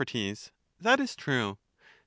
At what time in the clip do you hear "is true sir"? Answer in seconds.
0.99-1.79